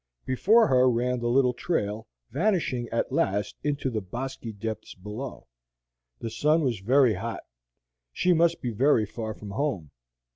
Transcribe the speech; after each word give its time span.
Before 0.25 0.65
her 0.65 0.89
ran 0.89 1.19
the 1.19 1.27
little 1.27 1.53
trail, 1.53 2.07
vanishing 2.31 2.89
at 2.89 3.11
last 3.11 3.59
into 3.63 3.91
the 3.91 4.01
bosky 4.01 4.51
depths 4.51 4.95
below. 4.95 5.45
The 6.21 6.31
sun 6.31 6.63
was 6.63 6.79
very 6.79 7.13
hot. 7.13 7.41
She 8.11 8.33
must 8.33 8.63
be 8.63 8.71
very 8.71 9.05
far 9.05 9.35
from 9.35 9.51
home. 9.51 9.91